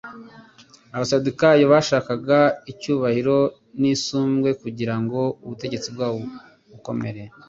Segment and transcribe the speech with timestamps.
[0.95, 2.39] Abasadukayo bashakaga
[2.71, 3.37] icyubahiro
[3.79, 6.19] n'isumbwe kugira ngo ubutegetsi bwabo
[6.71, 7.21] bukomere.